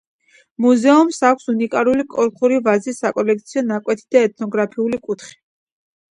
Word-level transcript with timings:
მუზეუმს 0.63 1.17
აქვს 1.27 1.51
უნიკალური 1.51 2.05
კოლხური 2.13 2.57
ვაზის 2.67 3.01
საკოლექციო 3.03 3.63
ნაკვეთი 3.73 4.05
და 4.15 4.23
ეთნოგრაფიული 4.29 5.01
კუთხე. 5.05 5.37